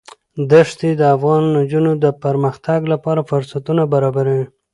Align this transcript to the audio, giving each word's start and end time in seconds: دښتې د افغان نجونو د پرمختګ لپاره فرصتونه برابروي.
دښتې 0.51 0.89
د 0.99 1.01
افغان 1.15 1.43
نجونو 1.57 1.91
د 2.03 2.05
پرمختګ 2.23 2.79
لپاره 2.93 3.21
فرصتونه 3.29 3.83
برابروي. 3.93 4.45